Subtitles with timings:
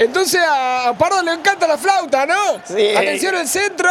[0.00, 2.34] Entonces a Pardo le encanta la flauta, ¿no?
[2.64, 2.96] Sí.
[2.96, 3.90] Atención el centro.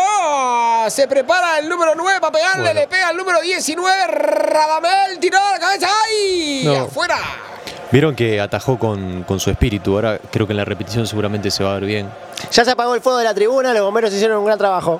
[0.89, 2.63] Se prepara el número 9 para pegarle.
[2.63, 2.79] Bueno.
[2.79, 4.07] Le pega el número 19.
[4.07, 5.87] Radamel tiró a la cabeza.
[5.87, 6.63] ¡Ay!
[6.65, 6.85] No.
[6.85, 7.15] Afuera.
[7.91, 9.93] Vieron que atajó con, con su espíritu.
[9.93, 12.09] Ahora creo que en la repetición seguramente se va a ver bien.
[12.51, 14.99] Ya se apagó el fuego de la tribuna, los bomberos hicieron un gran trabajo.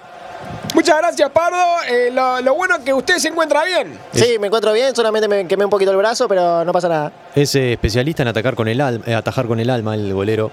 [0.80, 1.58] Muchas gracias, Pardo.
[1.90, 4.00] Eh, lo, lo bueno es que usted se encuentra bien.
[4.14, 7.12] Sí, me encuentro bien, solamente me quemé un poquito el brazo, pero no pasa nada.
[7.36, 10.52] Es eh, especialista en atacar con el alma, eh, atajar con el alma, el golero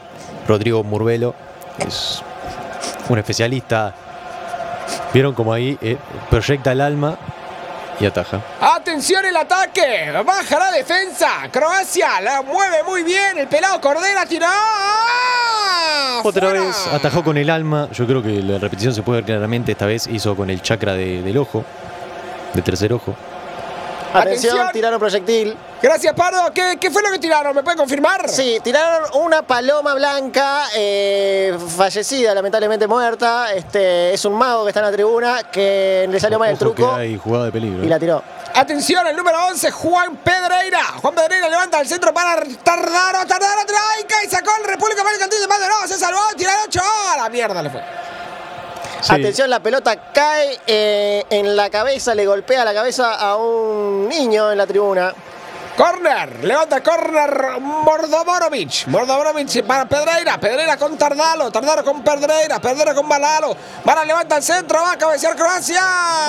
[0.48, 1.32] Rodrigo Murbelo.
[1.78, 2.24] Es
[3.08, 3.94] un especialista.
[5.14, 5.96] Vieron como ahí eh,
[6.28, 7.16] proyecta el alma
[8.00, 8.40] y ataja.
[8.60, 10.10] Atención el ataque.
[10.26, 11.28] Baja la defensa.
[11.52, 13.38] Croacia la mueve muy bien.
[13.38, 14.48] El pelado Cordera tiró.
[16.24, 16.64] Otra ¡Fuera!
[16.64, 17.88] vez atajó con el alma.
[17.92, 19.72] Yo creo que la repetición se puede ver claramente.
[19.72, 21.64] Esta vez hizo con el chakra de- del ojo,
[22.54, 23.14] de tercer ojo.
[24.20, 24.72] Atención, Atención.
[24.72, 25.56] tiraron proyectil.
[25.82, 26.52] Gracias, Pardo.
[26.52, 27.54] ¿Qué, qué fue lo que tiraron?
[27.54, 28.28] ¿Me puede confirmar?
[28.28, 33.52] Sí, tiraron una paloma blanca, eh, fallecida, lamentablemente muerta.
[33.52, 36.96] Este, es un mago que está en la tribuna que le salió mal el truco
[37.22, 37.84] jugada de peligro.
[37.84, 38.22] y la tiró.
[38.54, 40.82] Atención, el número 11, Juan Pedreira.
[41.02, 43.26] Juan Pedreira levanta el centro para Tardaro.
[43.26, 45.86] Tardaro traica y sacó el República Mercantil de Maldonado.
[45.86, 46.80] Se salvó, tira el 8.
[47.12, 47.82] ¡A la mierda le fue!
[49.06, 49.12] Sí.
[49.12, 54.50] Atención, la pelota cae eh, en la cabeza, le golpea la cabeza a un niño
[54.50, 55.12] en la tribuna.
[55.76, 58.86] Corner, levanta corner Mordovorovic.
[58.86, 60.38] Mordovorovic para Pedreira.
[60.40, 61.50] Pedreira con Tardalo.
[61.50, 62.58] Tardalo con Pedreira.
[62.58, 63.54] Pedreira con Balalo.
[63.84, 64.80] Bala levanta el centro.
[64.80, 65.82] Va a cabecear Croacia.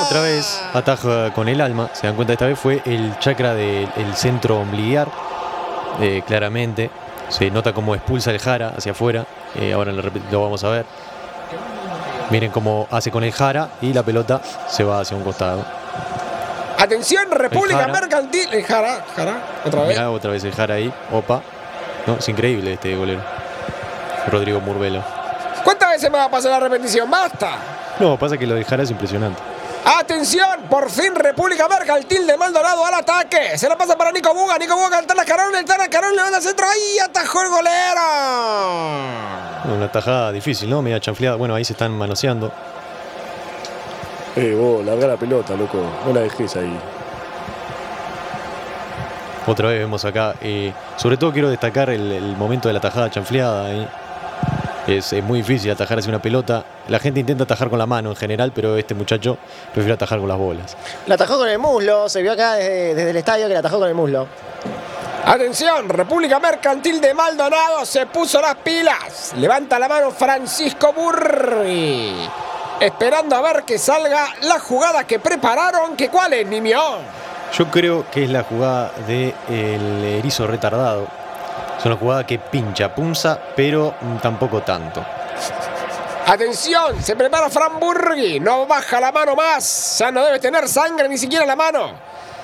[0.05, 1.89] Otra vez ataja con el alma.
[1.93, 5.07] Se dan cuenta, esta vez fue el chakra del el centro ombliguar.
[6.01, 6.91] eh, claramente.
[7.29, 9.25] Se nota cómo expulsa el jara hacia afuera.
[9.55, 10.85] eh, ahora lo vamos a ver.
[12.29, 15.63] Miren cómo hace con el jara y la pelota se va hacia un costado.
[16.77, 17.93] Atención, República Jara.
[17.93, 18.53] Mercantil.
[18.53, 19.89] El Jara, Jara, otra vez.
[19.89, 20.93] Mirá otra vez el jara ahí.
[21.11, 21.41] Opa.
[22.05, 23.21] No, es increíble este golero.
[24.31, 25.01] Rodrigo Murbelo.
[25.63, 27.09] ¿Cuántas veces me va a pasar la repetición?
[27.09, 27.57] ¡Basta!
[27.99, 29.41] No, pasa que lo de jara es impresionante.
[29.89, 33.57] Atención, por fin República Mercantil de Maldonado al ataque.
[33.57, 34.57] Se la pasa para Nico Buga.
[34.57, 36.65] Nico Buga canta la Carón, el Tana Carón levanta el centro.
[36.67, 38.01] ¡Ahí atajó el golero!
[39.77, 40.81] Una tajada difícil, ¿no?
[40.81, 41.37] Media chanfleada.
[41.37, 42.51] Bueno, ahí se están manoseando.
[44.35, 45.77] Eh, vos, larga la pelota, loco.
[46.05, 46.77] No la dejes ahí.
[49.45, 50.35] Otra vez vemos acá.
[50.41, 53.67] eh, sobre todo quiero destacar el, el momento de la tajada chanfleada.
[53.67, 53.87] ahí.
[54.87, 56.65] Es, es muy difícil atajar hacia una pelota.
[56.87, 59.37] La gente intenta atajar con la mano en general, pero este muchacho
[59.73, 60.77] prefiere atajar con las bolas.
[61.05, 63.79] La atajó con el muslo, se vio acá desde, desde el estadio que la atajó
[63.79, 64.27] con el muslo.
[65.25, 69.33] Atención, República Mercantil de Maldonado se puso las pilas.
[69.35, 72.15] Levanta la mano Francisco Burri.
[72.79, 75.97] Esperando a ver que salga la jugada que prepararon.
[75.97, 76.79] ¿Que cuál es, niño?
[77.57, 79.33] Yo creo que es la jugada del
[80.05, 81.07] erizo retardado.
[81.77, 85.03] Es una jugada que pincha, punza, pero tampoco tanto.
[86.27, 88.41] Atención, se prepara Fran Burgui.
[88.41, 89.95] No baja la mano más.
[89.97, 91.93] Ya no debe tener sangre ni siquiera en la mano.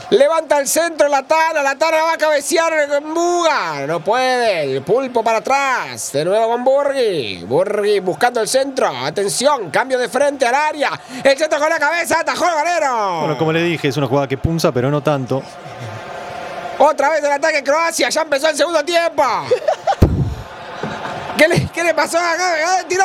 [0.09, 1.61] Levanta el centro, la Tana.
[1.61, 3.85] La Tana va a cabecear con Buga.
[3.85, 4.75] No puede.
[4.75, 6.13] El pulpo para atrás.
[6.13, 7.44] De nuevo con Burgui.
[7.44, 8.88] Burgui buscando el centro.
[8.88, 10.91] Atención, cambio de frente al área.
[11.21, 12.21] El centro con la cabeza.
[12.21, 13.19] Atajó el galero.
[13.19, 15.44] Bueno, como le dije, es una jugada que punza, pero no tanto.
[16.77, 18.07] Otra vez el ataque Croacia.
[18.07, 19.23] Ya empezó el segundo tiempo.
[21.44, 22.56] ¿Qué le, qué le pasó acá?
[22.66, 23.04] ¡Ah, ¡Tiró!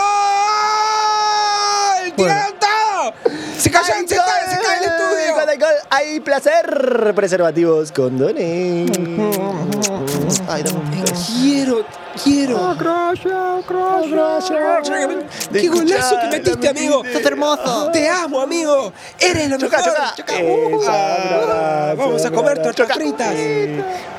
[2.04, 2.34] ¡El Bueno.
[2.60, 3.12] todo!
[3.58, 5.34] Se cayó, ¡Ay, se, cae, se cae el estudio.
[5.34, 5.74] Gol, gol!
[5.90, 7.12] ¡Hay placer!
[7.16, 8.92] Preservativos condones.
[10.48, 11.14] Ay, dame un beso.
[11.36, 11.84] Quiero,
[12.22, 12.76] quiero.
[15.52, 17.04] ¡Qué golazo que metiste, amigo!
[17.04, 17.90] ¡Estás hermoso!
[17.90, 18.92] ¡Te amo, amigo!
[19.18, 19.94] ¡Eres lo Choca, mejor!
[20.16, 20.34] choca.
[20.34, 23.34] Uh, Esa, vamos a comer tortas fritas.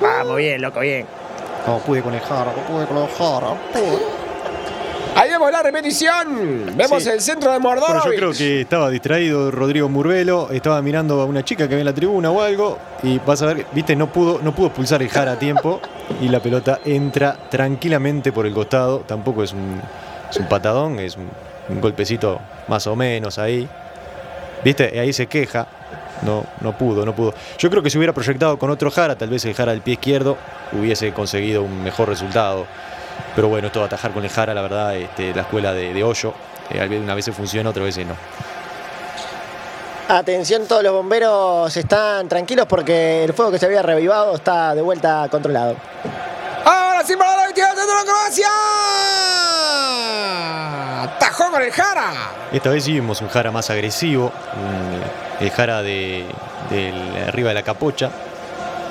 [0.01, 1.07] Vamos, bien, loco, bien.
[1.67, 3.47] No pude con el jara, no pude con el jara.
[5.15, 6.77] Ahí vemos la repetición.
[6.77, 7.09] Vemos Sí.
[7.09, 7.87] el centro de Mordor.
[7.89, 11.81] Bueno, yo creo que estaba distraído Rodrigo Murbelo, estaba mirando a una chica que había
[11.81, 15.01] en la tribuna o algo, y vas a ver, viste, no pudo, no pudo expulsar
[15.01, 15.81] el jara a tiempo,
[16.21, 19.81] y la pelota entra tranquilamente por el costado, tampoco es un,
[20.29, 21.27] es un patadón, es un,
[21.67, 23.67] un golpecito más o menos ahí.
[24.63, 25.67] Viste, ahí se queja.
[26.21, 27.33] No, no pudo, no pudo.
[27.57, 29.93] Yo creo que si hubiera proyectado con otro Jara, tal vez el Jara del pie
[29.93, 30.37] izquierdo
[30.73, 32.65] hubiese conseguido un mejor resultado.
[33.35, 36.03] Pero bueno, esto de atajar con el Jara, la verdad, este, la escuela de, de
[36.03, 36.33] Hoyo,
[36.69, 38.15] eh, una vez funciona, otra vez no.
[40.09, 44.81] Atención, todos los bomberos están tranquilos porque el fuego que se había revivado está de
[44.81, 45.75] vuelta controlado.
[46.65, 47.13] Ahora sí,
[47.53, 49.38] tiró el centro de Croacia.
[51.51, 52.13] Con el Jara.
[52.51, 56.25] Esta vez sí vimos un Jara más agresivo, un- el Jara de,
[57.27, 58.09] arriba de la capocha.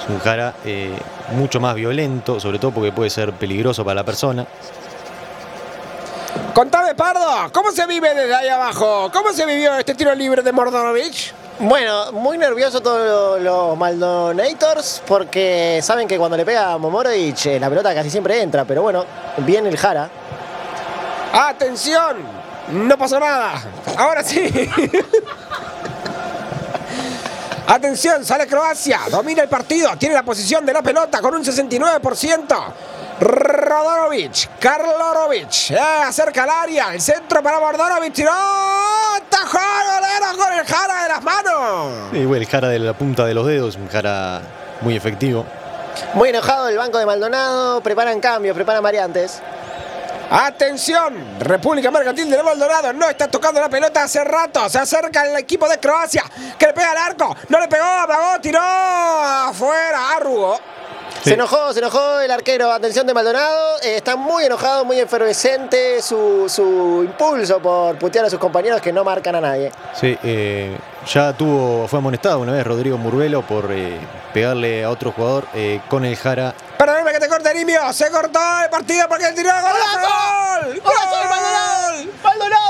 [0.03, 0.97] Es un Jara eh,
[1.33, 4.45] mucho más violento, sobre todo porque puede ser peligroso para la persona.
[6.55, 9.09] Contame, Pardo, ¿cómo se vive desde ahí abajo?
[9.13, 11.33] ¿Cómo se vivió este tiro libre de Mordonovich?
[11.61, 17.61] Bueno, muy nervioso todos los Maldonators porque saben que cuando le pega a Momorovic eh,
[17.61, 19.05] la pelota casi siempre entra, pero bueno,
[19.39, 20.09] viene el Jara.
[21.33, 22.17] ¡Atención!
[22.73, 23.63] No pasó nada.
[23.97, 24.51] Ahora sí.
[27.69, 32.65] Atención, sale Croacia, domina el partido, tiene la posición de la pelota con un 69%.
[33.21, 38.31] Rodorovic, Karlorovic, eh, acerca al área, el centro para Bordorovic, tiró,
[39.29, 41.93] tajó el golero con el jara de las manos.
[42.13, 44.41] Y bueno, el Jara de la punta de los dedos, un Jara
[44.81, 45.45] muy efectivo.
[46.15, 49.43] Muy enojado el banco de Maldonado, preparan cambios, preparan variantes.
[50.31, 54.69] Atención, República Mercantil de Maldonado no está tocando la pelota hace rato.
[54.69, 56.23] Se acerca el equipo de Croacia
[56.59, 57.35] que le pega al arco.
[57.49, 60.61] No le pegó, apagó, tiró afuera, arrugó.
[61.23, 62.71] Se enojó, se enojó el arquero.
[62.73, 63.77] Atención de Maldonado.
[63.83, 68.93] eh, está muy enojado, muy efervescente su, su impulso por putear a sus compañeros que
[68.93, 69.73] no marcan a nadie.
[69.99, 70.77] Sí, eh,
[71.13, 73.99] ya tuvo, fue amonestado una vez Rodrigo Murvelo por eh,
[74.33, 76.55] pegarle a otro jugador eh, con el Jara.
[76.79, 77.93] Perdóname que te corte, Nimio.
[77.93, 79.63] Se cortó el partido porque el tiró gol.
[80.73, 80.81] ¡Gol!
[80.85, 82.13] ¡Gol!
[82.23, 82.69] ¡Maldonado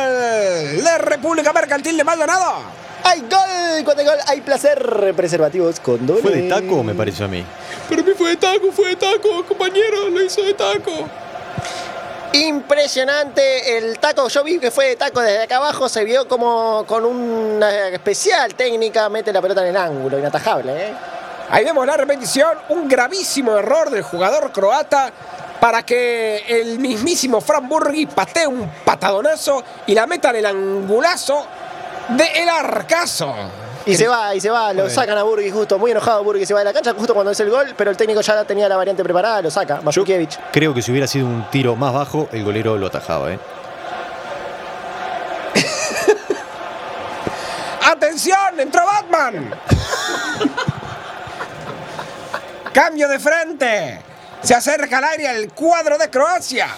[0.00, 0.84] ¡Gol!
[0.84, 2.79] De República Mercantil de Maldonado.
[3.04, 3.84] ¡Hay gol!
[3.84, 5.14] Cuando hay gol hay placer.
[5.16, 6.22] Preservativos con doble.
[6.22, 7.44] ¿Fue de taco me pareció a mí?
[7.88, 10.08] Pero mí fue de taco, fue de taco, compañero.
[10.10, 10.92] Lo hizo de taco.
[12.32, 14.28] Impresionante el taco.
[14.28, 15.88] Yo vi que fue de taco desde acá abajo.
[15.88, 19.08] Se vio como con una especial técnica.
[19.08, 20.18] Mete la pelota en el ángulo.
[20.18, 20.94] Inatajable, ¿eh?
[21.52, 25.12] Ahí vemos la repetición, un gravísimo error del jugador croata
[25.60, 31.44] para que el mismísimo Fran Burgui patee un patadonazo y la meta en el angulazo
[32.16, 33.34] de El Arcazo.
[33.86, 36.52] Y se va, y se va, lo sacan a Burgui justo, muy enojado Burgui, se
[36.52, 38.76] va de la cancha justo cuando es el gol, pero el técnico ya tenía la
[38.76, 40.38] variante preparada, lo saca, Yo Masukiewicz.
[40.52, 43.32] creo que si hubiera sido un tiro más bajo, el golero lo atajaba.
[43.32, 43.38] ¿eh?
[47.90, 48.60] ¡Atención!
[48.60, 49.54] ¡Entró Batman!
[52.72, 54.02] Cambio de frente.
[54.42, 56.68] Se acerca al área el cuadro de Croacia.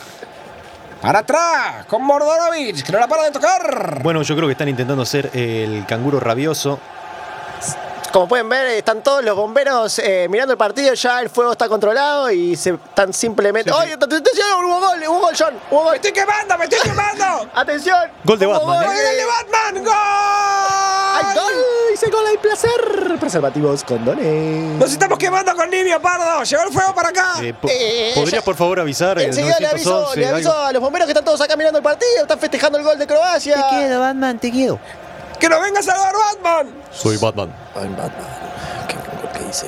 [1.02, 4.00] Para atrás, con Mordorovic, que no la para de tocar.
[4.04, 6.78] Bueno, yo creo que están intentando hacer el canguro rabioso.
[8.12, 11.66] Como pueden ver, están todos los bomberos eh, mirando el partido, ya el fuego está
[11.69, 13.70] controlado y se están simplemente...
[13.72, 13.82] Sí, sí.
[13.84, 14.64] ¡Oye, atención!
[14.64, 15.02] ¡Hubo gol!
[15.08, 15.54] ¡Hubo gol, John!
[15.70, 15.94] ¡Hubo ¡Me gol!
[15.96, 17.49] estoy quemando, me estoy quemando!
[17.54, 18.10] ¡Atención!
[18.22, 18.84] Gol de Batman, gol.
[18.84, 18.87] ¿eh?
[18.87, 19.84] ¡Gol de Batman!
[19.84, 19.94] ¡Gol!
[21.16, 21.81] ¡Hay gol!
[22.02, 22.26] ¡Dice gol!
[22.26, 23.16] ¡Hay placer!
[23.20, 24.76] Preservativos con dones.
[24.78, 26.43] Nos estamos quemando con Nimio, Pardo.
[26.43, 27.34] Llegó el fuego para acá.
[27.40, 30.20] Eh, po- Eh, ¿Podría ya- por favor avisar el Enseguida le aviso, 911?
[30.20, 32.84] le aviso a los bomberos que están todos acá mirando el partido, están festejando el
[32.84, 33.56] gol de Croacia.
[33.99, 34.81] Batman, te quiero.
[35.38, 36.12] ¡Que nos venga a salvar
[36.43, 36.75] Batman!
[36.90, 37.54] Soy Batman.
[37.76, 38.26] I'm Batman.
[38.88, 39.66] ¿Qué, qué hice?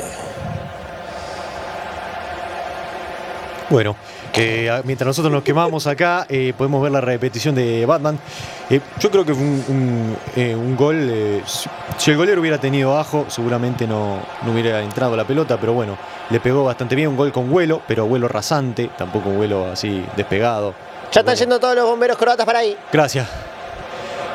[3.70, 3.96] Bueno,
[4.34, 8.18] eh, mientras nosotros nos quemamos acá, eh, podemos ver la repetición de Batman.
[8.68, 9.64] Eh, yo creo que fue un,
[10.36, 11.42] un, un gol.
[11.96, 15.96] si, el golero hubiera tenido ajo, seguramente no, no hubiera entrado la pelota, pero bueno,
[16.30, 17.08] le pegó bastante bien.
[17.08, 20.74] Un gol con vuelo, pero vuelo rasante, tampoco un vuelo así despegado.
[21.12, 22.76] Ya están Bueno, yendo todos los bomberos croatas para ahí.
[22.92, 23.26] Gracias.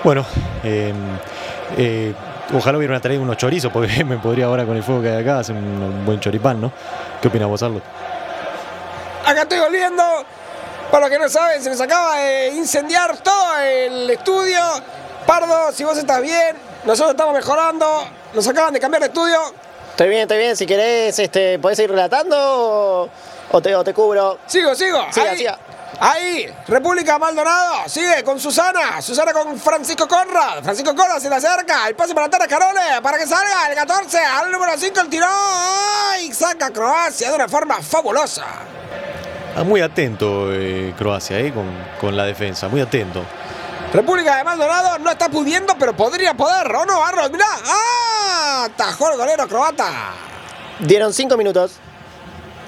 [0.04, 0.26] Bueno,
[0.64, 2.14] eh,
[2.54, 5.40] ojalá hubieran traído unos chorizos, porque me podría ahora con el fuego que hay acá
[5.40, 6.72] hacer un, un buen choripán, ¿no?
[7.22, 7.82] ¿Qué opinas vos, Arlo?
[9.26, 10.04] Acá estoy oliendo.
[10.92, 14.60] Para los que no saben, se nos acaba de incendiar todo el estudio.
[15.28, 18.08] Pardo, si vos estás bien, nosotros estamos mejorando.
[18.34, 19.40] Nos acaban de cambiar de estudio.
[19.92, 20.56] Estoy bien, estoy bien.
[20.58, 23.10] Si querés, este, ¿podés ir relatando
[23.52, 24.40] o, te, o te cubro?
[24.48, 25.06] Sigo, sigo.
[25.12, 25.60] Siga, ahí, siga.
[26.00, 27.88] ahí, República Maldonado.
[27.88, 29.00] Sigue con Susana.
[29.00, 30.64] Susana con Francisco Conrad.
[30.64, 31.88] Francisco Conrad se le acerca.
[31.88, 34.18] El pase para Tara Carole para que salga el 14.
[34.18, 35.30] Al número 5 el tirón.
[35.30, 36.34] ¡Ay!
[36.34, 38.46] Saca Croacia de una forma fabulosa.
[39.56, 41.66] Ah, muy atento eh, Croacia, eh, con,
[42.00, 43.24] con la defensa, muy atento.
[43.94, 47.32] República de Maldonado no está pudiendo, pero podría poder, ¿o no, Arnold?
[47.32, 48.70] Mirá, ¡ah!
[48.76, 50.12] Tajó el golero croata.
[50.80, 51.78] Dieron cinco minutos.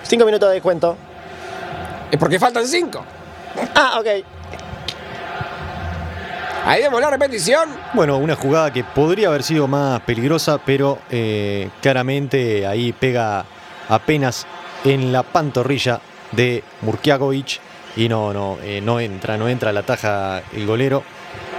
[0.03, 0.97] Cinco minutos de descuento.
[2.09, 3.05] Es porque faltan cinco.
[3.75, 4.07] Ah, ok.
[6.65, 7.69] Ahí vemos la repetición.
[7.93, 13.45] Bueno, una jugada que podría haber sido más peligrosa, pero eh, claramente ahí pega
[13.89, 14.45] apenas
[14.83, 17.59] en la pantorrilla de Murkiakovic
[17.95, 21.03] y no, no, eh, no entra, no entra la taja el golero.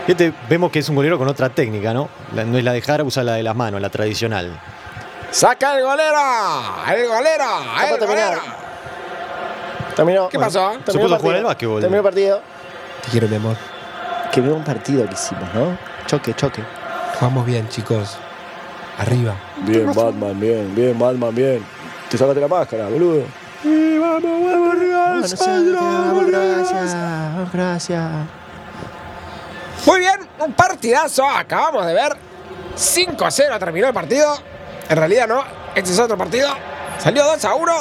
[0.06, 2.08] Este, vemos que es un golero con otra técnica, ¿no?
[2.34, 4.58] La- no es la de Jara, usa la de las manos, la tradicional.
[5.30, 6.18] Saca el golero.
[6.88, 7.44] El golero.
[7.90, 8.40] El golero.
[9.96, 10.28] Terminó.
[10.28, 10.72] ¿Qué pasó?
[10.84, 11.80] Terminó Se puso jugar el básquetbol.
[11.80, 12.40] Terminó el partido.
[13.04, 13.56] Te quiero, mi amor.
[14.32, 15.76] Qué buen partido que hicimos, ¿no?
[16.06, 16.62] Choque, choque.
[17.20, 18.16] Vamos bien, chicos.
[18.98, 19.34] Arriba.
[19.58, 21.64] Bien, Batman, bien, bien, Batman, bien.
[22.10, 23.24] Te sacaste la máscara, boludo.
[23.64, 26.84] Vamos, vamos, vamos, Croacia,
[27.34, 28.10] vamos, Croacia.
[29.86, 31.24] Muy bien, un partidazo.
[31.28, 32.16] Acabamos de ver.
[32.74, 34.34] 5 a 0 terminó el partido.
[34.88, 36.48] En realidad no, este es otro partido.
[36.98, 37.72] Salió 2 a 1.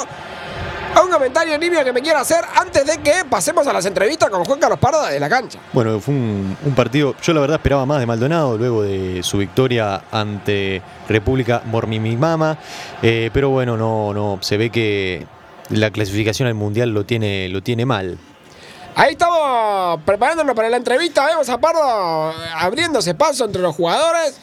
[1.04, 4.44] Un comentario nimio que me quiero hacer antes de que pasemos a las entrevistas con
[4.44, 5.58] Juan Carlos Pardo de la cancha.
[5.72, 9.38] Bueno, fue un, un partido, yo la verdad esperaba más de Maldonado luego de su
[9.38, 12.58] victoria ante República Mormimimama,
[13.00, 15.26] eh, pero bueno, no, no, se ve que
[15.70, 18.18] la clasificación al Mundial lo tiene, lo tiene mal.
[18.94, 21.26] Ahí estamos preparándonos para la entrevista.
[21.26, 24.38] Vemos a Pardo abriéndose paso entre los jugadores.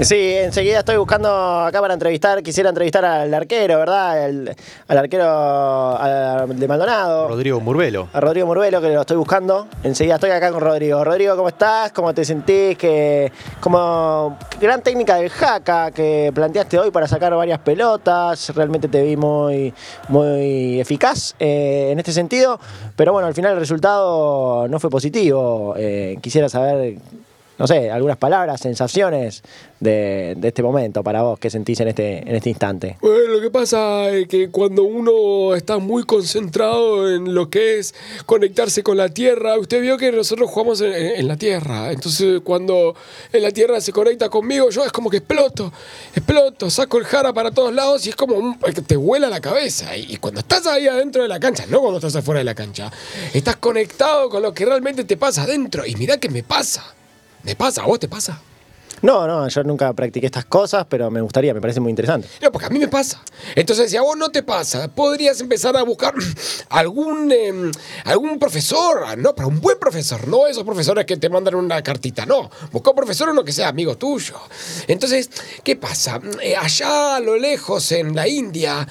[0.00, 4.28] Sí, enseguida estoy buscando acá para entrevistar, quisiera entrevistar al arquero, ¿verdad?
[4.28, 4.52] El-
[4.88, 7.28] al arquero a- de Maldonado.
[7.28, 8.08] Rodrigo Murbelo.
[8.12, 9.68] A Rodrigo Murbelo, que lo estoy buscando.
[9.84, 11.04] Enseguida estoy acá con Rodrigo.
[11.04, 11.92] Rodrigo, ¿cómo estás?
[11.92, 12.76] ¿Cómo te sentís?
[12.76, 18.52] Que, como gran técnica del jaca que planteaste hoy para sacar varias pelotas.
[18.52, 19.72] Realmente te vi muy,
[20.08, 22.58] muy eficaz eh, en este sentido.
[22.96, 25.74] Pero bueno, al final el resultado no fue positivo.
[25.78, 26.96] Eh, quisiera saber,
[27.56, 29.42] no sé, algunas palabras, sensaciones
[29.78, 31.38] de, este momento para vos.
[31.38, 32.96] ¿Qué sentís en este, en este instante?
[33.00, 37.94] Bueno, lo que pasa es que cuando uno está muy concentrado en lo que es
[38.26, 41.92] conectarse con la Tierra, usted vio que nosotros jugamos en, la Tierra.
[41.92, 42.94] Entonces, cuando
[43.32, 45.72] la Tierra se conecta conmigo, yo es como que exploto,
[46.14, 49.96] exploto, saco el jara para todos lados y es como que te vuela la cabeza.
[49.96, 52.54] Y, y cuando estás ahí adentro de la cancha, no cuando estás afuera de la
[52.54, 52.90] cancha,
[53.32, 55.86] estás conectado con lo que realmente te pasa adentro.
[55.86, 56.94] Y mirá que me pasa.
[57.44, 58.40] Me pasa, ¿a vos te pasa?
[59.02, 62.26] No, no, yo nunca practiqué estas cosas, pero me gustaría, me parece muy interesante.
[62.40, 63.20] No, porque a mí me pasa.
[63.54, 66.14] Entonces, si a vos no te pasa, podrías empezar a buscar
[66.70, 67.70] algún, eh,
[68.04, 69.34] algún profesor, ¿no?
[69.34, 72.50] Para un buen profesor, no esos profesores que te mandan una cartita, no.
[72.72, 74.36] Busca un profesor uno que sea amigo tuyo.
[74.88, 75.28] Entonces,
[75.62, 76.18] ¿qué pasa?
[76.40, 78.88] Eh, allá a lo lejos, en la India,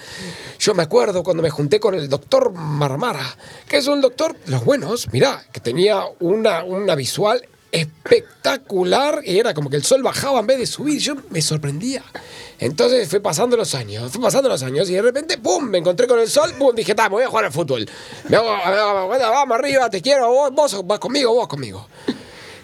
[0.60, 3.36] yo me acuerdo cuando me junté con el doctor Marmara,
[3.68, 7.42] que es un doctor los buenos, mirá, que tenía una, una visual
[7.74, 11.00] espectacular y era como que el sol bajaba en vez de subir.
[11.00, 12.04] Yo me sorprendía.
[12.60, 15.66] Entonces fue pasando los años, fue pasando los años y de repente, ¡pum!
[15.66, 16.76] Me encontré con el sol, ¡pum!
[16.76, 17.90] Dije, "Ta, me voy a jugar al fútbol.
[18.30, 21.88] Me vamos arriba, te quiero, vos vas conmigo, vos conmigo.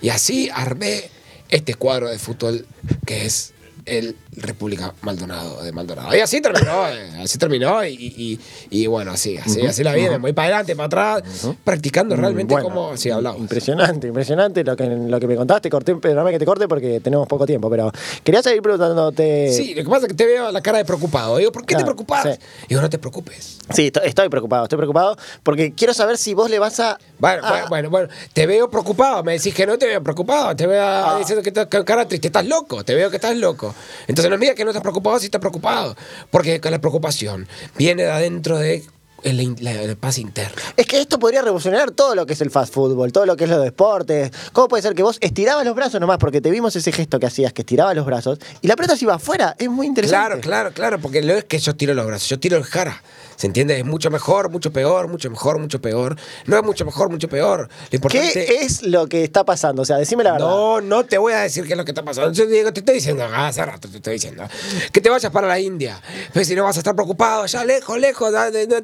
[0.02, 1.10] Y así armé
[1.50, 2.66] este cuadro de fútbol
[3.06, 3.54] que es
[3.98, 6.16] el República Maldonado de Maldonado.
[6.16, 10.18] Y así terminó, eh, así terminó y, y- y bueno, así, así, así la vida,
[10.18, 13.10] voy para adelante, para atrás, practicando realmente Bueno, como si.
[13.10, 15.70] Impresionante, impresionante lo que, lo que me contaste.
[15.70, 17.92] Corté, perdóname que te corte porque tenemos poco tiempo, pero
[18.24, 19.52] quería seguir preguntándote.
[19.54, 21.38] Sí, lo que pasa es que te veo la cara de preocupado.
[21.38, 22.24] Digo, ¿por qué Claro, te preocupas?
[22.24, 22.40] sí.
[22.70, 23.58] Digo, no te preocupes.
[23.74, 26.98] Sí, estoy, preocupado, estoy preocupado porque quiero saber si vos le vas a.
[27.20, 29.24] Bueno, a- bueno, bueno, bueno, te veo preocupado.
[29.24, 30.56] Me decís que no te veo preocupado.
[30.56, 31.16] Te veo Ah.
[31.20, 32.28] diciendo que estás cara triste.
[32.28, 32.84] Estás loco.
[32.84, 33.74] Te veo que estás loco.
[34.08, 35.96] Entonces no me digas que no estás preocupado si estás preocupado.
[36.32, 38.84] Porque la preocupación viene de adentro de
[39.24, 40.62] in- la- la paz interna.
[40.78, 43.44] Es que esto podría revolucionar todo lo que es el fast football, todo lo que
[43.44, 44.32] es los deportes.
[44.54, 46.18] ¿Cómo puede ser que vos estirabas los brazos nomás?
[46.20, 49.04] Porque te vimos ese gesto que hacías, que estirabas los brazos y la pelota se
[49.06, 49.56] iba afuera.
[49.60, 50.26] Es muy interesante.
[50.28, 53.02] Claro, claro, claro, porque no es que yo tiro los brazos, yo tiro el jara.
[53.40, 53.80] ¿Se entiende?
[53.80, 56.18] Es mucho mejor, mucho peor, mucho mejor, mucho peor.
[56.46, 57.70] No es mucho mejor, mucho peor.
[57.90, 59.84] Lo importante ¿Qué es lo que está pasando?
[59.84, 60.50] O sea, decime la verdad.
[60.50, 62.34] No, no te voy a decir qué es lo que está pasando.
[62.34, 64.44] Yo Diego, te estoy diciendo, ah, hace rato te estoy diciendo,
[64.92, 66.02] que te vayas para la India.
[66.34, 68.34] Pues si no vas a estar preocupado, allá lejos, lejos,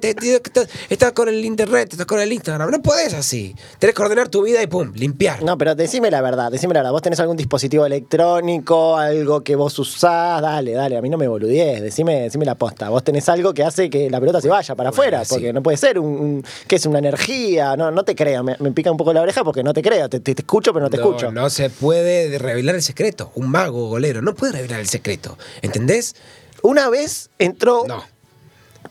[0.02, 2.72] estás, estás con el internet, estás con el Instagram.
[2.72, 3.54] No podés así.
[3.78, 5.44] Tenés que ordenar tu vida y pum, limpiar.
[5.44, 6.94] No, pero decime la verdad, decime la verdad.
[6.94, 10.42] ¿Vos tenés algún dispositivo electrónico, algo que vos usás?
[10.42, 12.88] Dale, dale, a mí no me boludies, decime, decime la posta.
[12.88, 15.78] Vos tenés algo que hace que la pelota se vaya para afuera, porque no puede
[15.78, 16.86] ser un, un- ¿qué es?
[16.86, 19.74] Una energía, no, no te creo, me, me pica un poco la oreja porque no
[19.74, 21.32] te creo, te, te- te escucho pero no te escucho.
[21.32, 23.32] No se puede revelar el secreto.
[23.36, 25.38] Un mago golero no puede revelar el secreto.
[25.62, 26.16] ¿Entendés?
[26.62, 27.86] Una vez entró...
[27.88, 28.04] No.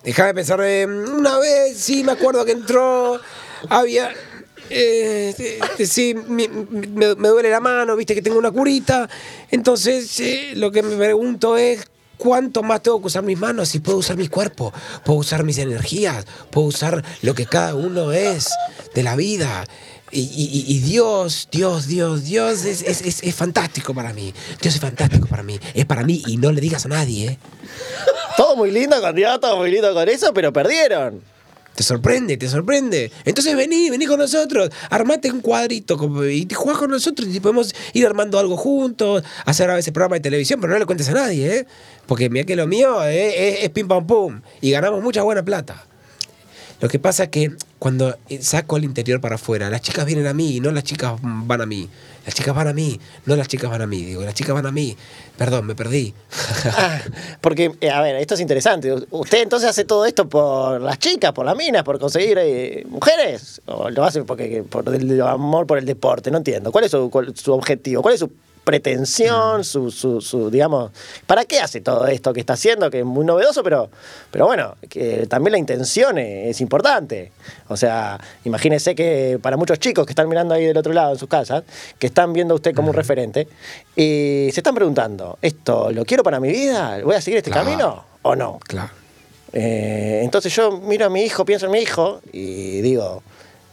[0.02, 0.60] Déjame pensar.
[0.62, 3.20] eh, una vez, sí, me acuerdo que entró.
[3.70, 4.10] Había.
[4.68, 9.08] eh, eh, eh, sí, me duele la mano, viste que tengo una curita.
[9.50, 11.80] Entonces, eh, lo que me pregunto es.
[12.18, 14.72] ¿Cuánto más tengo que usar mis manos si puedo usar mi cuerpo?
[15.04, 18.48] Puedo usar mis energías, puedo usar lo que cada uno es
[18.94, 19.64] de la vida.
[20.16, 24.32] Y, Dios, Dios, Dios, Dios es, es- es- es fantástico para mí.
[24.62, 25.58] Dios es fantástico para mí.
[25.74, 27.38] Es para mí y no le digas a nadie, ¿eh?
[28.36, 28.96] Todo muy lindo
[29.40, 31.20] todo muy lindo con eso, pero perdieron.
[31.74, 33.10] Te sorprende, te sorprende.
[33.24, 34.70] Entonces vení, vení con nosotros.
[34.90, 39.70] Armate un cuadrito y te jugás con nosotros y podemos ir armando algo juntos, hacer
[39.70, 41.66] a veces programa de televisión, pero no le cuentes a nadie, ¿eh?
[42.06, 45.44] Porque mira que lo mío eh, es, es pim pam pum y ganamos mucha buena
[45.44, 45.84] plata.
[46.80, 50.34] Lo que pasa es que cuando saco el interior para afuera, las chicas vienen a
[50.34, 51.88] mí y no las chicas van a mí.
[52.24, 52.98] Las chicas van a mí.
[53.26, 54.02] No las chicas van a mí.
[54.02, 54.96] Digo, las chicas van a mí.
[55.36, 56.14] Perdón, me perdí.
[56.64, 57.00] Ah,
[57.40, 58.94] porque, eh, a ver, esto es interesante.
[59.10, 63.60] ¿Usted entonces hace todo esto por las chicas, por las minas, por conseguir eh, mujeres?
[63.66, 66.30] ¿O lo hace porque, por el amor por el deporte?
[66.30, 66.72] No entiendo.
[66.72, 68.00] ¿Cuál es su, cuál- su objetivo?
[68.02, 68.30] ¿Cuál es su
[68.64, 69.64] pretensión?
[69.64, 70.90] Su, su, su, digamos,
[71.26, 72.90] ¿para qué hace todo esto que está haciendo?
[72.90, 73.90] Que es muy novedoso, pero,
[74.30, 77.32] pero bueno, que también la intención es, es importante.
[77.68, 81.18] O sea, imagínese que para muchos chicos que están mirando ahí del otro lado en
[81.18, 81.62] sus casas,
[81.98, 83.46] que están viendo a usted como un referente,
[83.94, 86.98] y se están preguntando, ¿esto lo quiero para mi vida?
[87.04, 87.66] ¿Voy a seguir este Claro.
[87.66, 88.58] camino o no?
[88.66, 88.90] Claro.
[89.52, 93.22] Eh, entonces yo miro a mi hijo, pienso en mi hijo y digo,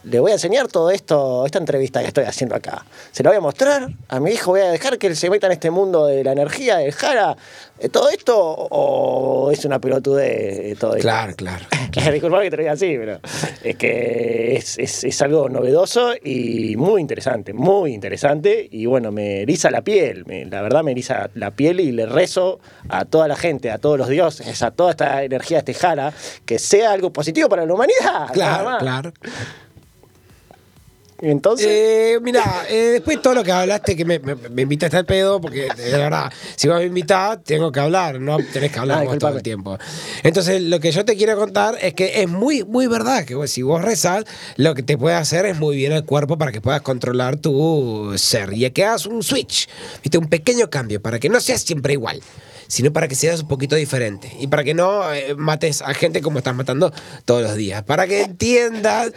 [0.04, 2.84] le voy a enseñar todo esto, esta entrevista que estoy haciendo acá.
[3.12, 5.46] Se lo voy a mostrar a mi hijo, voy a dejar que él se meta
[5.46, 7.36] en este mundo de la energía, del jara,
[7.78, 11.02] eh, todo esto, o es una pelotudez todo esto.
[11.02, 11.64] Claro, claro.
[12.12, 13.20] Disculpa que te lo diga así, pero
[13.62, 18.68] es que es, es- es algo novedoso y muy interesante, muy interesante.
[18.70, 22.06] Y bueno, me eriza la piel, me- la verdad me eriza la piel y le
[22.06, 26.12] rezo a toda la gente, a todos los dioses, a toda esta energía este jara,
[26.46, 28.28] que sea algo positivo para la humanidad.
[28.32, 29.12] Claro, claro.
[31.22, 34.96] Entonces, Eh, mira, eh, después de todo lo que hablaste, que me, me, me invitaste
[34.96, 38.78] al pedo, porque de verdad, si vos me invitás, tengo que hablar, no tenés que
[38.80, 39.78] hablar Ah, vos todo el tiempo.
[40.24, 43.48] Entonces, lo que yo te quiero contar es que es muy, muy verdad que vos,
[43.48, 44.24] si vos rezás,
[44.56, 48.12] lo que te puede hacer es muy bien al cuerpo para que puedas controlar tu
[48.16, 49.68] ser y que hagas un switch,
[50.02, 50.18] ¿viste?
[50.18, 52.20] un pequeño cambio, para que no seas siempre igual
[52.72, 56.22] sino para que seas un poquito diferente y para que no eh, mates a gente
[56.22, 56.90] como estás matando
[57.26, 59.12] todos los días, para que entiendas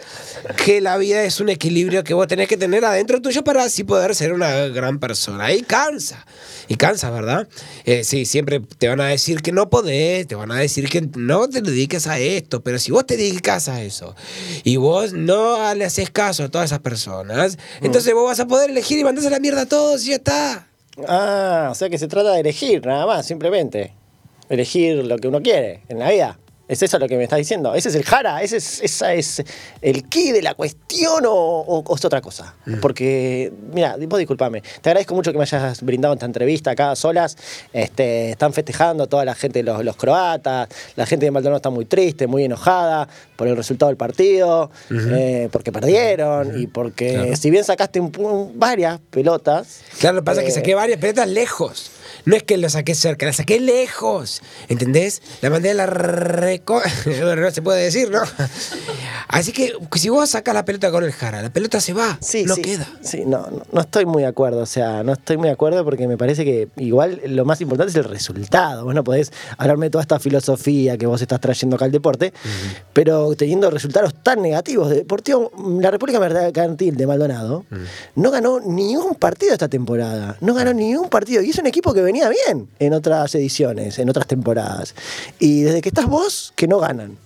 [0.62, 3.82] que la vida es un equilibrio que vos tenés que tener adentro tuyo para así
[3.82, 5.54] poder ser una gran persona.
[5.54, 6.26] Y cansa,
[6.68, 7.48] y cansa, ¿verdad?
[7.86, 11.08] Eh, sí, siempre te van a decir que no podés, te van a decir que
[11.16, 14.14] no te dediques a esto, pero si vos te dedicas a eso
[14.64, 18.68] y vos no le haces caso a todas esas personas, entonces vos vas a poder
[18.68, 20.68] elegir y mandarse a la mierda a todos y ya está.
[21.08, 23.92] Ah, o sea que se trata de elegir, nada más, simplemente.
[24.48, 26.38] Elegir lo que uno quiere en la vida.
[26.68, 27.74] ¿Es eso lo que me estás diciendo?
[27.74, 28.42] ¿Ese es el jara?
[28.42, 29.42] ¿Ese es, ¿Esa es
[29.80, 32.54] el key de la cuestión o, o- o es otra cosa?
[32.82, 36.96] Porque, mira, vos disculpame, te agradezco mucho que me hayas brindado esta entrevista acá a
[36.96, 37.36] solas.
[37.72, 41.84] Este, están festejando toda la gente, los, los croatas, la gente de Maldonado está muy
[41.84, 47.36] triste, muy enojada por el resultado del partido, eh, porque perdieron y porque Claro.
[47.36, 49.82] si bien sacaste un pu- varias pelotas...
[50.00, 51.90] Claro, lo que pasa es que eh, saqué varias pelotas lejos.
[52.26, 54.42] No es que lo saqué cerca, la saqué lejos.
[54.68, 55.22] ¿Entendés?
[55.42, 56.82] La mandé a la reco...
[57.36, 58.20] no se puede decir, ¿no?
[59.28, 62.44] Así que si vos sacas la pelota con el jara, la pelota se va, Sí,
[62.44, 62.88] no sí, queda.
[63.00, 64.58] Sí, no, no, no estoy muy de acuerdo.
[64.58, 67.90] O sea, no estoy muy de acuerdo porque me parece que igual lo más importante
[67.90, 68.84] es el resultado.
[68.84, 72.32] Vos no podés hablarme de toda esta filosofía que vos estás trayendo acá al deporte,
[72.92, 74.90] pero teniendo resultados tan negativos.
[74.90, 77.64] De Deportivo, la República Mercantil de Maldonado
[78.16, 80.36] no ganó ni un partido esta temporada.
[80.40, 81.42] No ganó ni un partido.
[81.42, 84.94] Y es un equipo que venía bien en otras ediciones, en otras temporadas.
[85.38, 87.18] Y desde que estás vos, que no ganan.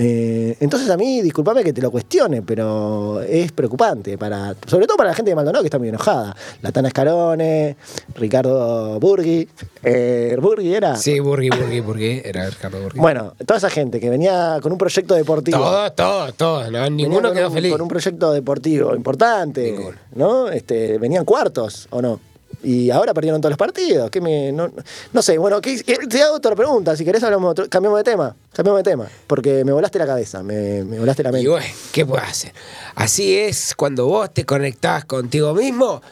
[0.00, 4.96] Eh, entonces a mí, discúlpame que te lo cuestione, pero es preocupante, para, sobre todo
[4.96, 6.36] para la gente de Maldonado que está muy enojada.
[6.62, 7.76] Latana Escarone,
[8.14, 9.48] Ricardo Burgui.
[9.82, 10.94] Eh, ¿Burgui era?
[10.94, 12.22] Sí, Burgui, Burgui, Burgui.
[12.24, 13.00] Era Ricardo Burgui.
[13.00, 15.58] Bueno, toda esa gente que venía con un proyecto deportivo.
[15.58, 16.70] todos, todos, todos.
[16.70, 16.80] ¿no?
[16.82, 17.72] venía Ninguno quedó un- feliz.
[17.72, 19.96] Con un proyecto deportivo importante, Ninguno.
[20.14, 20.48] ¿no?
[20.48, 22.20] Este, venían cuartos, ¿o no?
[22.62, 24.10] Y ahora perdieron todos los partidos.
[24.10, 24.70] ¿Qué me, no,
[25.12, 26.96] no sé, bueno, ¿qué- qué- te hago otra pregunta.
[26.96, 28.34] Si querés, hablamos otro- cambiamos de tema.
[28.52, 29.06] Cambiamos de tema.
[29.26, 31.48] Porque me volaste la cabeza, me, me volaste la Y mente.
[31.48, 32.52] bueno, ¿qué puedo hacer?
[32.96, 36.02] Así es, cuando vos te conectás contigo mismo,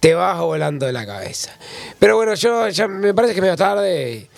[0.00, 1.52] te vas volando de la cabeza.
[1.98, 4.28] Pero bueno, yo ya me parece que es medio tarde.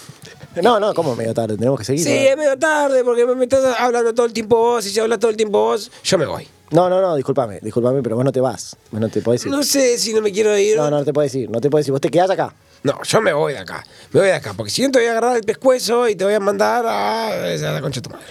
[0.62, 1.56] No, no, ¿cómo medio tarde?
[1.56, 2.04] Tenemos que seguir.
[2.04, 5.18] Sí, es medio tarde porque me estás hablando todo el tiempo vos y si hablas
[5.18, 6.46] todo el tiempo vos, yo me voy.
[6.70, 8.76] No, no, no, discúlpame, discúlpame, pero vos no te vas.
[8.90, 9.52] Vos no te podés ir.
[9.52, 10.76] No sé si no me quiero ir.
[10.76, 11.92] No, no, no te podés ir, no te podés ir.
[11.92, 12.54] Vos te quedás acá.
[12.82, 13.84] No, yo me voy de acá.
[14.12, 14.52] Me voy de acá.
[14.54, 17.28] Porque si no te voy a agarrar el pescuezo y te voy a mandar a,
[17.28, 18.26] a la concha de tu madre.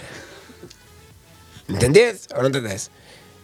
[1.68, 2.90] ¿Entendés o no entendés?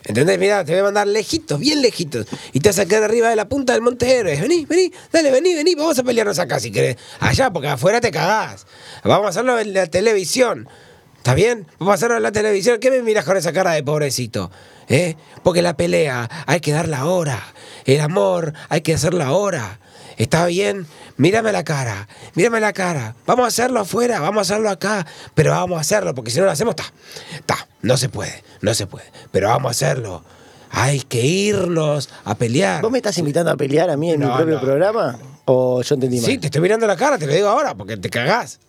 [0.05, 0.39] ¿Entendés?
[0.39, 2.27] Mira, te voy a mandar lejitos, bien lejitos.
[2.53, 4.41] Y te vas a quedar arriba de la punta del Monte Héroes.
[4.41, 5.75] Vení, vení, dale, vení, vení.
[5.75, 6.97] Vamos a pelearnos acá si querés.
[7.21, 8.67] Allá, porque afuera te cagás.
[9.05, 10.69] Vamos a hacerlo en la televisión.
[11.17, 11.67] ¿Está bien?
[11.79, 12.81] Vamos a hacerlo en la televisión.
[12.81, 14.51] ¿Qué me miras con esa cara de pobrecito?
[14.93, 15.17] ¿Eh?
[15.43, 17.43] Porque la pelea hay que darla ahora.
[17.87, 19.81] El amor hay que hacerlo ahora.
[20.19, 20.87] ¿Está bien?
[21.17, 23.17] Mírame la cara, mírame la cara.
[23.27, 26.45] Vamos a hacerlo afuera, vamos a hacerlo acá, pero vamos a hacerlo, porque si no
[26.45, 26.93] lo hacemos, está,
[27.35, 30.23] está, no se puede, no se puede, pero vamos a hacerlo.
[30.71, 32.83] Hay que irnos a pelear.
[32.83, 34.61] ¿Vos me estás invitando a pelear a mí en mi propio no.
[34.61, 35.19] programa?
[35.47, 36.27] ¿O yo entendí mal?
[36.27, 38.61] Sí, te estoy mirando la cara, te lo digo ahora, porque te cagás.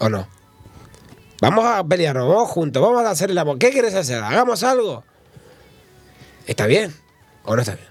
[0.00, 0.28] ¿O no?
[1.40, 3.58] Vamos a pelearnos, vamos juntos, vamos a hacer el amor.
[3.58, 4.22] ¿Qué quieres hacer?
[4.22, 5.02] ¿Hagamos algo?
[6.46, 6.94] ¿Está bien
[7.44, 7.86] o no está bien?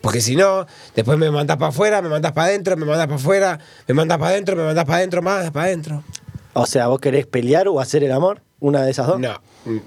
[0.00, 3.16] Porque si no, después me mandás para afuera, me mandás para adentro, me mandás para
[3.16, 6.04] afuera, me mandás para adentro, me mandás para adentro, más para adentro.
[6.52, 8.42] O sea, ¿vos querés pelear o hacer el amor?
[8.60, 9.18] ¿Una de esas dos?
[9.20, 9.40] No,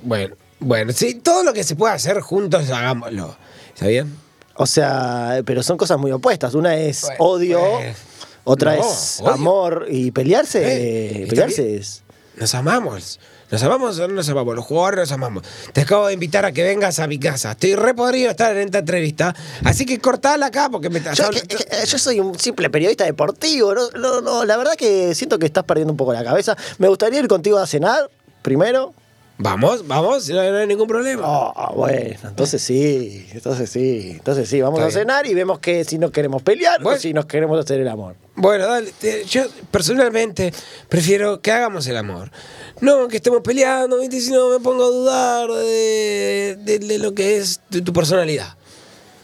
[0.03, 3.35] bueno, bueno, sí, todo lo que se pueda hacer juntos, hagámoslo.
[3.73, 4.15] ¿Está bien?
[4.55, 6.53] O sea, pero son cosas muy opuestas.
[6.53, 7.97] Una es Bueno, odio, pues,
[8.43, 9.31] otra no, es odio.
[9.31, 11.23] amor y pelearse.
[11.23, 12.03] Eh, pelearse es.
[12.35, 13.19] Nos amamos.
[13.51, 14.55] ¿Nos amamos o no nos amamos?
[14.55, 15.43] Los jugadores nos amamos.
[15.73, 17.51] Te acabo de invitar a que vengas a mi casa.
[17.51, 19.35] Estoy re podrido de estar en esta entrevista.
[19.65, 23.03] Así que cortala acá porque me estás Yo, que- que- yo soy un simple periodista
[23.03, 23.73] deportivo.
[23.75, 26.55] No, no, no, la verdad que siento que estás perdiendo un poco la cabeza.
[26.77, 28.09] Me gustaría ir contigo a cenar
[28.41, 28.93] primero.
[29.43, 31.23] Vamos, vamos, no, no hay ningún problema.
[31.25, 34.99] Ah, bueno, entonces sí, entonces sí, entonces sí, vamos Está a bien.
[34.99, 36.97] cenar y vemos que si nos queremos pelear Bueno.
[36.97, 38.15] o si nos queremos hacer el amor.
[38.35, 38.91] Bueno, dale.
[38.99, 40.53] te- Yo personalmente
[40.87, 42.29] prefiero que hagamos el amor.
[42.81, 44.21] No que estemos peleando, ¿viste?
[44.21, 48.55] Si no me pongo a dudar de, de- de lo que es tu, tu personalidad.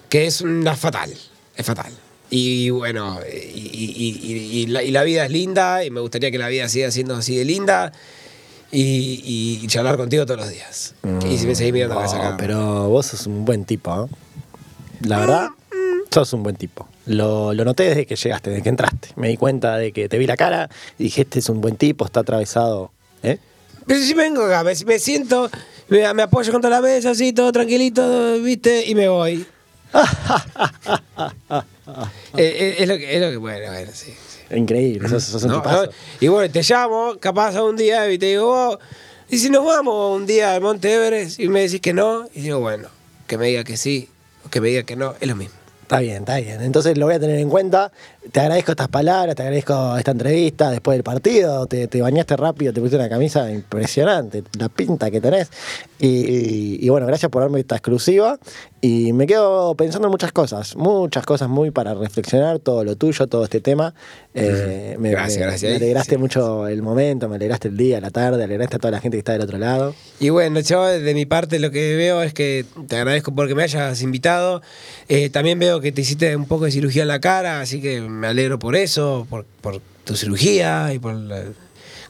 [0.09, 1.13] Que es una fatal.
[1.55, 1.93] Es fatal.
[2.31, 6.31] Y bueno, y, y- y- y la, y la vida es linda y me gustaría
[6.31, 7.91] que la vida siga siendo así de linda.
[8.71, 10.93] Y, y charlar contigo todos los días.
[11.29, 12.35] Y si me seguís mirando No, cara.
[12.37, 14.07] pero vos sos un buen tipo, ¿eh?
[15.01, 15.49] La verdad,
[16.11, 16.87] sos un buen tipo.
[17.05, 19.09] Lo, lo noté desde que llegaste, desde que entraste.
[19.15, 21.77] Me di cuenta de que te vi la cara y dije, este es un buen
[21.77, 22.91] tipo, está atravesado.
[23.23, 23.39] ¿Eh?
[23.85, 25.49] Pero si vengo acá, me, me siento,
[25.87, 28.85] me, me apoyo contra la mesa, así, todo tranquilito, ¿viste?
[28.85, 29.45] Y me voy.
[32.35, 34.11] Eh, eh, es, lo que, es lo que, bueno, bueno, sí.
[34.27, 34.55] sí.
[34.55, 38.17] Increíble, sos, sos un No, no, y bueno, te llamo, capaz a un día y
[38.17, 38.79] te digo, vos,
[39.29, 42.41] y si nos vamos un día al Monte Everest y me decís que no, y
[42.41, 42.87] digo, bueno,
[43.27, 44.09] que me diga que sí,
[44.45, 45.55] o que me diga que no, es lo mismo.
[45.81, 46.61] Está bien, está bien.
[46.61, 47.93] Entonces lo voy a tener en cuenta.
[48.33, 51.65] Te agradezco estas palabras, te agradezco esta entrevista después del partido.
[51.65, 55.49] Te, te bañaste rápido, te pusiste una camisa impresionante, la pinta que tenés.
[55.97, 58.37] Y, y- y bueno, gracias por darme esta exclusiva.
[58.79, 63.25] Y me quedo pensando en muchas cosas, muchas cosas muy para reflexionar, todo lo tuyo,
[63.25, 63.95] todo este tema.
[64.35, 65.71] Eh, me, Gracias, me- gracias.
[65.71, 66.17] Me alegraste Sí.
[66.21, 69.19] mucho el momento, me alegraste el día, la tarde, alegraste a toda la gente que
[69.19, 69.95] está del otro lado.
[70.19, 73.63] Y bueno, yo de mi parte lo que veo es que te agradezco porque me
[73.63, 74.61] hayas invitado.
[75.09, 78.01] Eh, también veo que te hiciste un poco de cirugía en la cara, así que
[78.01, 81.45] me alegro por eso, por, por tu cirugía y por la-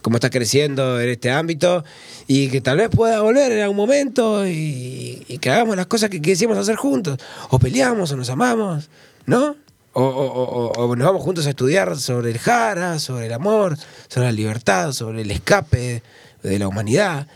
[0.08, 1.84] cómo estás creciendo en este ámbito.
[2.28, 6.22] Y que tal vez pueda volver en algún momento y, que hagamos las cosas que
[6.22, 7.17] quisimos hacer juntos.
[7.50, 8.89] O peleamos o nos amamos,
[9.26, 9.58] ¿no?
[9.91, 14.32] O- o nos vamos juntos a estudiar sobre el Jara, sobre el amor, sobre la
[14.32, 16.02] libertad, sobre el escape
[16.41, 17.28] de la humanidad,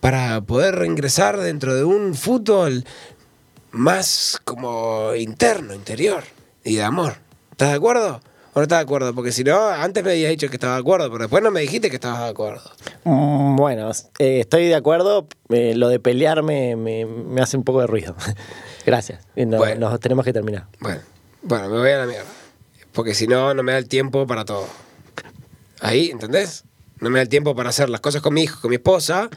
[0.00, 2.84] para poder reingresar dentro de un fútbol
[3.70, 6.24] más como interno, interior
[6.64, 7.16] y de amor.
[7.50, 8.22] ¿Estás de acuerdo?
[8.54, 9.12] ¿O no estás de acuerdo?
[9.14, 11.60] Porque si no, antes me habías dicho que estabas de acuerdo, pero después no me
[11.60, 12.62] dijiste que estabas de acuerdo.
[13.04, 13.90] Mm, Bueno,
[14.20, 15.26] eh, estoy de acuerdo.
[15.48, 18.14] Eh, lo de pelear me, me- hace un poco de ruido.
[18.86, 19.26] Gracias.
[19.36, 19.90] No- Bueno.
[19.90, 20.66] Nos tenemos que terminar.
[20.80, 21.00] Bueno,
[21.42, 22.28] bueno, me voy a la mierda.
[22.92, 24.66] Porque si no, no me da el tiempo para todo.
[25.80, 26.64] Ahí, ¿entendés?
[27.00, 29.28] No me da el tiempo para hacer las cosas con mi hijo, con mi esposa,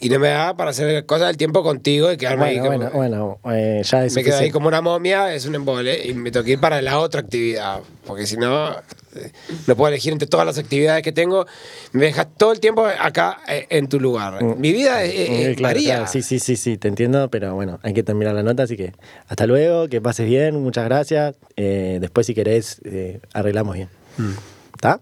[0.00, 2.90] y no me da para hacer cosas del tiempo contigo y quedarme ahí como, bueno,
[2.92, 6.30] bueno, eh, ya es me quedo ahí como una momia, es un embole, y me
[6.30, 7.80] tengo que ir para la otra actividad.
[8.06, 9.30] Porque si no, eh,
[9.66, 11.46] no puedo elegir entre todas las actividades que tengo.
[11.92, 14.42] Me dejas todo el tiempo acá eh, en tu lugar.
[14.56, 17.92] Mi vida es, Eh, claro, claro, sí, sí, sí, sí, te entiendo, pero bueno, hay
[17.92, 18.94] que terminar la nota, así que
[19.28, 21.36] hasta luego, que pases bien, muchas gracias.
[21.56, 22.80] Después, si querés,
[23.34, 23.90] arreglamos bien.
[24.16, 24.32] Mm.
[24.74, 25.00] ¿Está?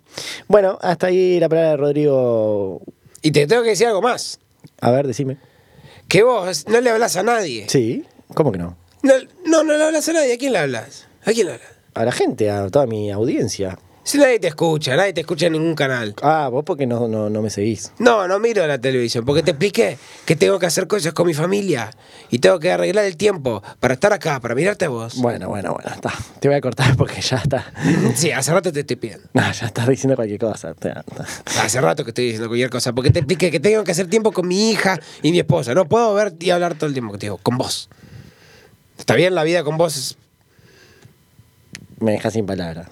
[0.49, 2.83] Bueno, hasta ahí la palabra de Rodrigo.
[3.23, 4.41] Y te tengo que decir algo más.
[4.81, 5.39] A ver, decime.
[6.09, 7.67] Que vos no le hablas a nadie.
[7.69, 8.77] Sí, ¿cómo que no?
[9.03, 9.15] No,
[9.47, 10.35] no, no le hablas a nadie.
[10.35, 11.07] ¿A quién le hablas?
[11.25, 11.69] ¿A quién le hablas?
[11.95, 13.79] A la gente, a toda mi audiencia.
[14.09, 16.15] Si nadie te escucha, nadie te escucha en ningún canal.
[16.23, 17.93] Ah, vos porque no, no, no me seguís.
[17.99, 21.35] No, no miro la televisión, porque te expliqué que tengo que hacer cosas con mi
[21.35, 21.91] familia
[22.31, 25.17] y tengo que arreglar el tiempo para estar acá, para mirarte a vos.
[25.21, 26.11] Bueno, bueno, bueno, está.
[26.41, 27.71] Te voy a cortar porque ya está.
[28.15, 29.29] Sí, hace rato te estoy pidiendo.
[29.35, 30.71] No, ya estás diciendo cualquier cosa.
[30.71, 31.63] Está- está.
[31.63, 34.33] Hace rato que estoy diciendo cualquier cosa, porque te expliqué que tengo que hacer tiempo
[34.33, 35.75] con mi hija y mi esposa.
[35.75, 37.91] No puedo ver y hablar todo el tiempo contigo, con vos.
[38.99, 39.99] ¿Está bien la vida con vos?
[39.99, 40.17] Es-
[42.01, 42.87] Me dejas sin palabras.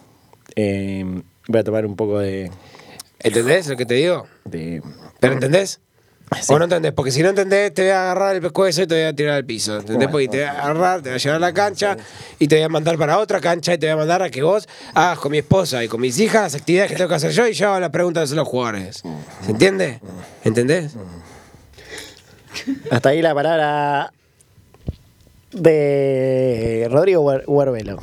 [0.57, 1.05] Eh,
[1.49, 2.51] voy a tomar un poco de.
[3.21, 4.27] ¿Entendés lo que te digo?
[4.45, 4.83] de
[5.21, 5.81] ¿Pero entendés?
[6.43, 6.53] Sí.
[6.53, 6.93] ¿O no entendés?
[6.93, 9.35] Porque si no entendés, te voy a agarrar el pescuezo y te voy a tirar
[9.37, 9.79] al piso.
[9.79, 10.09] ¿Entendés?
[10.09, 11.97] Porque te voy a agarrar, te voy a llevar a la cancha
[12.41, 14.43] y te voy a mandar para otra cancha y te voy a mandar a que
[14.43, 17.31] vos hagas con mi esposa y con mis hijas las actividades que tengo que hacer
[17.31, 19.03] yo y yo hago las preguntas de los jugadores.
[19.45, 20.01] ¿Se entiende?
[20.43, 20.95] ¿Entendés?
[22.91, 24.13] Hasta ahí la palabra
[25.53, 28.03] de Rodrigo Huer- Huervelo.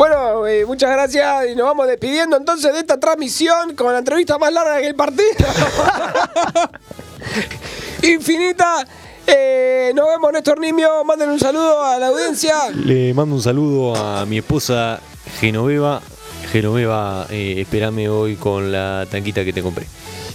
[0.00, 4.38] Bueno, eh, muchas gracias y nos vamos despidiendo entonces de esta transmisión con la entrevista
[4.38, 5.28] más larga que el partido.
[8.04, 8.86] Infinita
[9.26, 11.04] Eh, nos vemos, Néstor Nimio.
[11.04, 12.70] Manden un saludo a la audiencia.
[12.70, 15.00] Le mando un saludo a mi esposa
[15.38, 16.00] Genoveva.
[16.50, 19.84] Genoveva, eh, espérame hoy con la tanquita que te compré.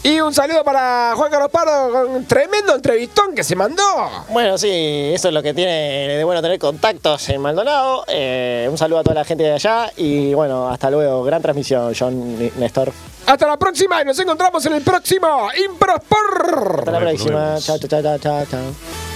[0.05, 3.81] Y un saludo para Juan Carlos Pardo con un tremendo entrevistón que se mandó.
[4.29, 4.69] Bueno, sí,
[5.11, 8.05] eso es lo que tiene de bueno tener contactos en Maldonado.
[8.07, 11.23] Eh, un saludo a toda la gente de allá y bueno, hasta luego.
[11.23, 12.93] Gran transmisión, John Néstor.
[13.25, 16.77] Hasta la próxima y nos encontramos en el próximo Improsport.
[16.77, 17.55] Hasta la próxima.
[17.57, 19.14] Chao, chao, chao, chao, chao.